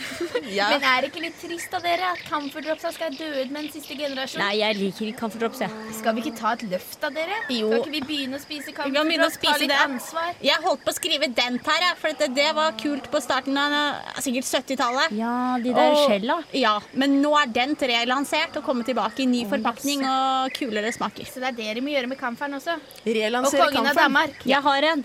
[0.50, 0.66] Ja.
[0.72, 3.68] Men er det ikke litt trist av dere at camferdropsa skal dø ut med en
[3.70, 4.40] siste generasjon?
[4.42, 5.70] Nei, jeg liker ikke camferdrops, jeg.
[6.00, 7.36] Skal vi ikke ta et løft av dere?
[7.54, 7.68] Jo.
[7.70, 9.38] Skal ikke vi begynne å spise camferdrops?
[9.44, 9.78] Ta litt det.
[9.84, 10.32] ansvar?
[10.42, 13.60] Jeg holdt på å skrive dent her, jeg, for det, det var kult på starten
[13.62, 13.76] av
[14.24, 15.14] sikkert 70-tallet.
[15.20, 16.38] Ja, de der Og- skjella.
[16.56, 21.28] Ja, men nå er dent relansert og kommet tilbake i ny forpakning og kulere smaker.
[21.30, 22.74] Så det er det dere må gjøre med camferen også.
[23.06, 24.02] Relansere Og kongen av.
[24.02, 24.42] Danmark.
[24.48, 25.04] Jeg har en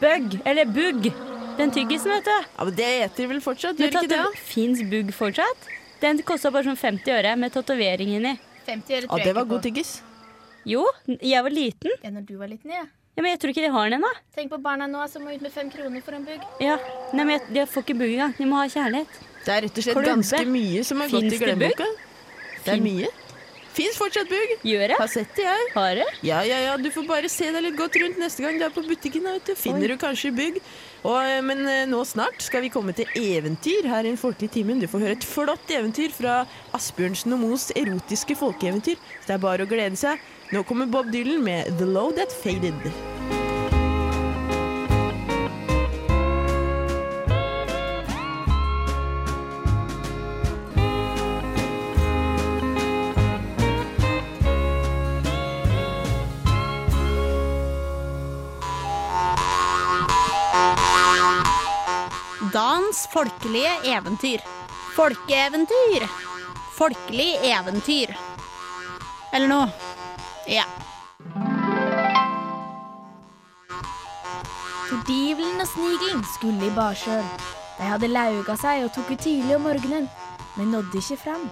[0.00, 1.10] bug, eller bugg.
[1.56, 2.30] Den tyggisen, vet du.
[2.58, 3.78] Ja, men det eter de vel fortsatt?
[3.80, 4.20] Gjør ikke det?
[4.44, 5.68] Fins bugg fortsatt?
[6.02, 8.34] Den kosta bare sånn 50 øre med tatovering inni.
[8.66, 9.68] 50 øre Ja, tror jeg det var ikke god på.
[9.70, 9.92] tyggis.
[10.66, 10.84] Jo,
[11.22, 11.90] jeg var liten.
[12.02, 12.84] Ja, når du var liten, ja.
[13.16, 14.10] Ja, men jeg tror ikke de har den ennå.
[14.36, 16.42] Tenk på barna nå som må ut med fem kroner for en bugg.
[16.60, 16.76] Ja.
[17.14, 18.34] Nei, men jeg- de får ikke bugg engang.
[18.36, 19.08] De må ha kjærlighet.
[19.46, 20.12] Det er rett og slett Klubbe.
[20.12, 21.86] ganske mye som har gått Finnes i det glemmeboka.
[22.66, 23.08] Det er mye.
[23.76, 24.54] Fins fortsatt bugg.
[24.64, 24.96] Gjør det?
[24.96, 25.64] Har sett det, jeg.
[25.74, 26.06] Har det?
[26.24, 28.72] Ja, ja, ja, du får bare se deg litt godt rundt neste gang du er
[28.72, 29.26] på butikken.
[29.28, 29.54] Vet du.
[29.58, 29.90] Finner Oi.
[29.92, 30.60] du kanskje bygg.
[31.02, 34.56] Og, eh, men eh, nå snart skal vi komme til eventyr her i Den folkelige
[34.56, 34.80] timen.
[34.80, 36.38] Du får høre et flott eventyr fra
[36.76, 38.96] Asbjørnsen og Moes erotiske folkeeventyr.
[39.20, 40.24] Så det er bare å glede seg.
[40.54, 43.45] Nå kommer Bob Dylan med 'The Low That Faded'.
[62.56, 64.40] Dans folkelige eventyr.
[64.94, 66.04] Folkeeventyr.
[66.72, 68.14] Folkelig eventyr.
[69.34, 69.66] Eller noe.
[70.48, 70.64] Ja.
[74.86, 77.28] Fordivelen og snigelen skulle i Barsjøen.
[77.76, 80.08] De hadde lauga seg og tok ut tidlig om morgenen,
[80.56, 81.44] men nådde ikke fram.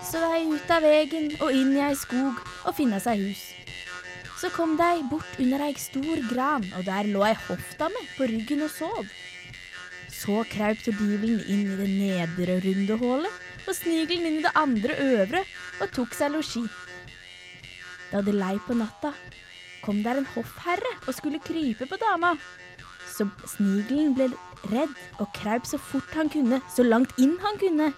[0.00, 3.44] Så de ut av vegen og inn i ei skog og finna seg hus.
[4.40, 8.64] Så kom de bort under ei stor gran, og der lå ei hoftdame på ryggen
[8.64, 9.16] og sov.
[10.26, 14.96] Så kraup tordivelen inn i det nedre runde hullet og snigelen inn i det andre
[15.04, 15.42] øvre
[15.78, 16.64] og tok seg losji.
[18.10, 19.12] Da det lei på natta,
[19.84, 22.32] kom der en hoffherre og skulle krype på dama.
[23.06, 24.26] Så snigelen ble
[24.72, 27.92] redd og kraup så fort han kunne, så langt inn han kunne.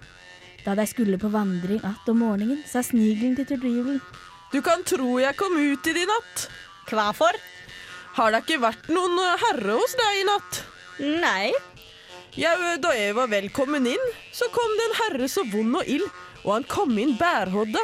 [0.66, 4.02] Da de skulle på vandring att om morgenen, sa snigelen til tordivelen.
[4.52, 6.44] Du kan tro jeg kom ut i det i natt.
[6.92, 7.40] Hva for?
[8.20, 10.62] Har det ikke vært noen herre hos deg i natt?
[11.24, 11.77] Nei.
[12.36, 15.88] Ja, eh, da jeg var velkommen inn, så kom det en herre så vond og
[15.88, 16.04] ild,
[16.44, 17.80] og han kom inn bærhodda.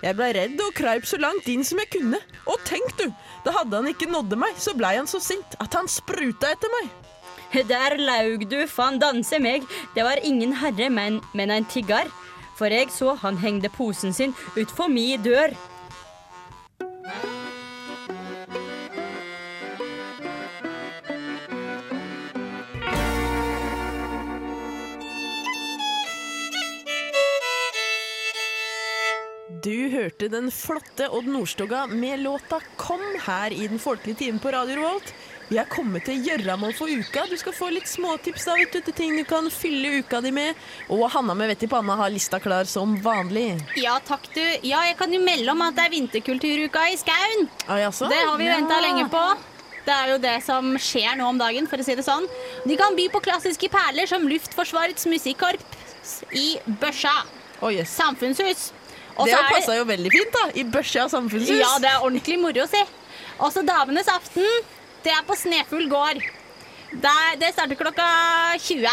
[0.00, 2.20] Jeg blei redd og kraup så langt inn som jeg kunne.
[2.46, 3.08] Og tenk du,
[3.44, 6.72] da hadde han ikke nådde meg, så blei han så sint at han spruta etter
[6.78, 6.90] meg.
[7.72, 9.66] Der laug du faen danse meg.
[9.94, 12.08] Det var ingen herre, men, men en tigger.
[12.58, 15.52] For jeg så han hengde posen sin utfor mi dør.
[29.64, 34.52] Du hørte den flotte Odd Nordstoga med låta 'Kom' her i den folkelige timen på
[34.52, 35.14] Radio Revolt.
[35.48, 37.24] Vi er kommet til gjøramål for uka.
[37.30, 40.30] Du skal få litt småtips da, vet du, til ting du kan fylle uka di
[40.30, 40.54] med.
[40.90, 43.56] Og Hanna med vett i panna har lista klar som vanlig.
[43.76, 44.44] Ja, takk du.
[44.62, 47.48] Ja, jeg kan jo melde om at det er vinterkulturuka i Skaun.
[47.66, 48.08] Ah, jaså?
[48.08, 49.24] Det har vi venta lenge på.
[49.86, 52.28] Det er jo det som skjer nå om dagen, for å si det sånn.
[52.66, 57.24] De kan by på klassiske perler som Luftforsvarets musikkorps i Børsa
[57.60, 57.90] Oh, yes.
[57.96, 58.72] samfunnshus.
[59.18, 60.44] Og Det passa jo veldig fint, da.
[60.54, 61.58] I Børsa samfunnshus.
[61.58, 62.84] Ja, det er ordentlig moro å se.
[63.42, 64.46] Også Damenes aften.
[65.02, 66.22] Det er på Snefugl gård.
[67.02, 68.06] Der, det starter klokka
[68.64, 68.88] 20,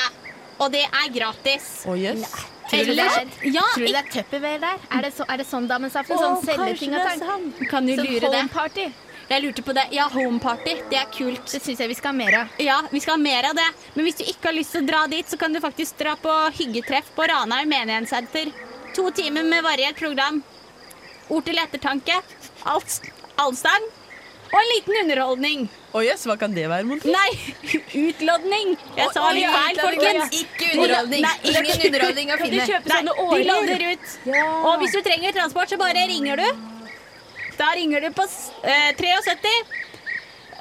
[0.59, 1.69] og det er gratis.
[1.87, 2.25] Oh, yes.
[2.65, 4.85] Tror du det er, ja, tror du det er Tupperware der?
[4.97, 6.17] Er det, så, er det sånn damens aften?
[6.19, 7.45] Sånn selgeting og tang?
[7.69, 8.31] Kan du Sånn lure det?
[8.33, 8.87] home party?
[9.29, 9.87] Jeg lurte på det.
[9.95, 10.75] Ja, homeparty.
[10.91, 11.47] Det er kult.
[11.49, 12.59] Det syns jeg vi skal ha mer av.
[12.61, 13.65] Ja, vi skal ha mer av det.
[13.95, 16.13] Men hvis du ikke har lyst til å dra dit, så kan du faktisk dra
[16.21, 18.51] på hyggetreff på Ranheim menighetssenter.
[18.95, 20.41] To timer med variert program.
[21.29, 22.17] Ord til ettertanke.
[22.69, 22.99] Alt,
[23.41, 23.87] allsang.
[24.45, 25.65] Og en liten underholdning.
[25.91, 26.23] Oh, yes.
[26.27, 27.09] Hva kan det være, Monty?
[27.11, 27.31] Nei,
[28.05, 28.75] utlodning.
[28.95, 30.37] Jeg sa litt feil, folkens.
[30.37, 31.25] Ikke underholdning.
[31.25, 32.67] Nei, Ingen underholdning å Kan du finne.
[32.69, 34.13] kjøpe Nei, sånne de lodder ut.
[34.69, 36.47] Og hvis du trenger transport, så bare ringer du.
[37.57, 38.27] Da ringer du på
[38.67, 39.51] eh, 73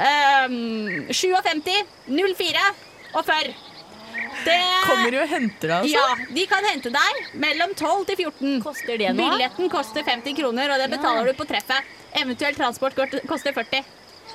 [0.09, 1.71] ehm, 57
[2.09, 2.67] 04
[3.15, 3.74] og 40.
[4.45, 5.97] Det Kommer de og henter deg, altså?
[5.97, 8.63] Ja, de kan hente deg mellom 12 til 14.
[8.65, 9.31] Koster det noe?
[9.35, 11.93] Billetten koster 50 kroner, og det betaler du på treffet.
[12.21, 12.95] Eventuell transport
[13.29, 13.85] koster 40.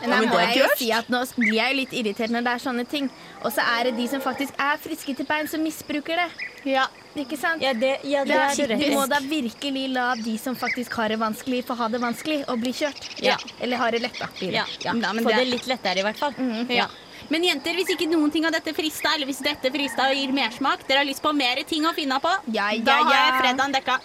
[0.01, 2.45] Men Ja, da men må jeg jo si at nå blir jeg litt irritert når
[2.45, 3.09] det er sånne ting.
[3.43, 6.27] Og så er det de som faktisk er friske til bein, som misbruker det.
[6.69, 6.85] Ja.
[7.19, 7.61] Ikke sant?
[7.63, 11.09] Ja, det, ja, det Da, er du må da virkelig la de som faktisk har
[11.09, 13.09] det vanskelig, få ha det vanskelig og bli kjørt.
[13.19, 13.35] Ja.
[13.59, 14.29] Eller ha det lett, da.
[14.39, 16.33] Ja, Ja, men Få det- det litt lettere, i hvert fall.
[16.69, 16.87] Ja.
[17.29, 20.31] Men jenter, hvis ikke noen ting av dette frista, eller hvis dette frista og gir
[20.33, 23.35] mersmak, dere har lyst på mer ting å finne på, Ja, ja, da har jeg
[23.43, 23.99] fredagen dekka.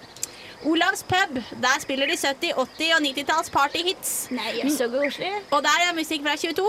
[0.64, 1.38] Olavs pub.
[1.60, 4.12] Der spiller de 70-, 80- og 90-talls partyhits.
[4.32, 5.32] Nei, så koselig.
[5.52, 6.64] Og der er musikk fra 22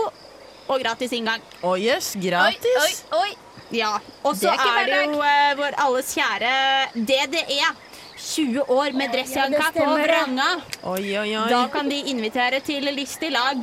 [0.66, 1.44] og gratis inngang.
[1.62, 2.14] Oh, yes.
[2.20, 2.82] Gratis.
[3.12, 3.30] oi, oi.
[3.74, 6.52] Ja, Og så er er det jo uh, vår alles kjære
[6.94, 7.72] DDE.
[8.16, 10.46] 20 år med dressjanka på stemmer vranga.
[10.88, 11.48] Oi, oi, oi.
[11.50, 13.60] Da kan de invitere til lystig lag.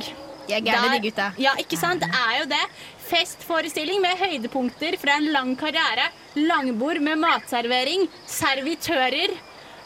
[0.48, 1.32] Jeg er gæren, Der- de gutta.
[1.38, 2.00] Ja, ikke sant?
[2.00, 2.64] Det er jo det.
[3.08, 6.10] Festforestilling med høydepunkter fra en lang karriere.
[6.36, 9.34] Langbord med matservering, servitører.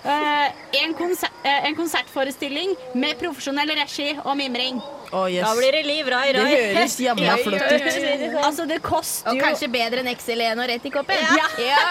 [0.04, 4.78] Uh, en, konser uh, en konsertforestilling med profesjonell regi og mimring.
[5.12, 5.44] Oh, yes.
[5.46, 8.34] Da blir det liv, rai, Det høres jamna flott ut.
[8.44, 11.22] Altså, det koster Og jo kanskje bedre enn XL1 og rett i koppen.
[11.38, 11.46] Ja,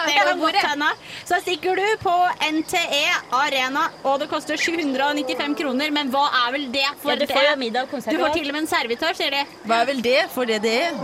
[0.06, 0.90] det på kan godt hende.
[1.26, 2.14] Så stikker du på
[2.48, 3.02] NTE
[3.34, 5.90] Arena, og det koster 795 kroner.
[5.94, 7.34] Men hva er vel det for Ja, du det?
[7.34, 8.14] får jo middag konsert.
[8.14, 9.42] Du får til og med en servitør, sier de.
[9.66, 10.98] Hva er vel det for det det er?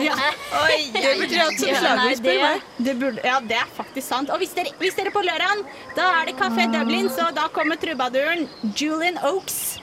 [0.65, 2.69] Oi, Det betyr at som slager spør meg.
[2.79, 4.31] Det burde, ja, det er faktisk sant.
[4.31, 5.65] Og hvis dere, hvis dere er på lørdag,
[5.99, 8.47] da er det Café Dublin, så da kommer trubaduren
[8.79, 9.81] Julian Oaks.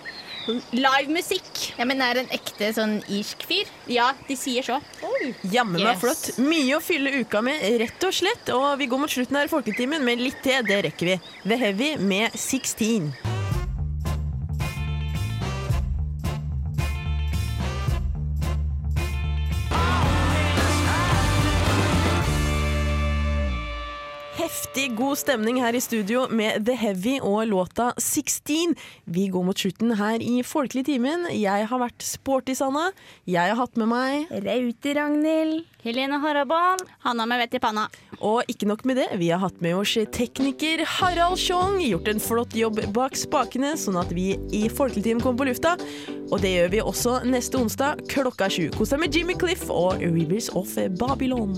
[0.74, 1.74] Livemusikk.
[1.78, 3.70] Ja, men er det en ekte sånn irsk fyr?
[3.92, 4.80] Ja, de sier så.
[5.52, 6.02] Jammen meg Yes.
[6.02, 6.40] flott.
[6.44, 8.50] Mye å fylle uka med, rett og slett.
[8.56, 11.20] Og vi går mot slutten her i Folketimen, men litt til, det rekker vi.
[11.48, 13.31] The Heavy med 16.
[24.82, 28.74] Heftig god stemning her i studio med The Heavy og låta 16.
[29.06, 31.28] Vi går mot slutten her i Folkelig timen.
[31.38, 32.88] Jeg har vært sporty, Sanna.
[33.30, 35.67] Jeg har hatt med meg Raute Ragnhild.
[35.86, 36.82] Helene Harabal.
[37.06, 37.86] Hanna med vett i panna.
[38.26, 41.78] Og ikke nok med det, vi har hatt med oss tekniker Harald Tjong.
[41.86, 45.76] Gjort en flott jobb bak spakene, sånn at vi i Folkelig time kommer på lufta.
[46.32, 48.72] Og det gjør vi også neste onsdag klokka sju.
[48.74, 51.54] Kos deg med Jimmy Cliff og Rivers of Babylon.